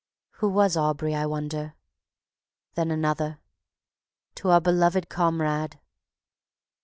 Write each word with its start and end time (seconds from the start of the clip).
Who 0.37 0.49
was 0.49 0.75
Aubrey 0.75 1.13
I 1.13 1.27
wonder? 1.27 1.75
Then 2.73 2.89
another: 2.89 3.37
_To 4.37 4.49
Our 4.51 4.59
Beloved 4.59 5.09
Comrade. 5.09 5.79